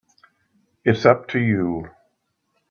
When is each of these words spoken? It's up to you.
It's 0.83 1.05
up 1.05 1.27
to 1.27 1.39
you. 1.39 1.87